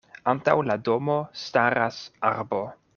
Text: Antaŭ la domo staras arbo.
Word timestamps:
Antaŭ 0.31 0.55
la 0.69 0.77
domo 0.89 1.19
staras 1.45 2.03
arbo. 2.35 2.65